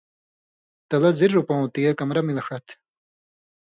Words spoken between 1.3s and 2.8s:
رُپَوؤں تِگے کمرہ مِلہ ݜِت۔